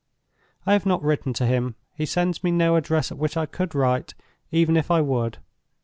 [0.65, 1.75] "I have not written to him.
[1.93, 4.15] He sends me no address at which I could write,
[4.49, 5.37] even if I would.